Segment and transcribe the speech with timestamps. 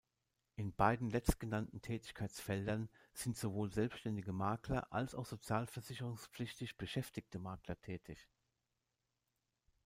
[0.55, 8.17] In beiden letztgenannten Tätigkeitsfeldern sind sowohl selbständige Makler als auch sozialversicherungspflichtig beschäftigte Makler tätig.